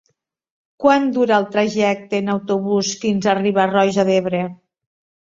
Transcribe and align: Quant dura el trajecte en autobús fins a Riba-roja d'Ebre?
Quant 0.83 1.05
dura 1.17 1.35
el 1.37 1.45
trajecte 1.57 2.23
en 2.23 2.33
autobús 2.39 2.97
fins 3.07 3.31
a 3.35 3.39
Riba-roja 3.45 4.11
d'Ebre? 4.13 4.47